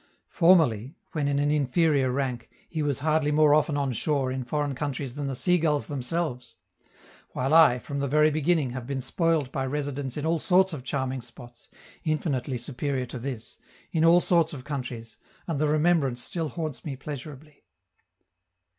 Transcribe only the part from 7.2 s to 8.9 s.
while I, from the very beginning, have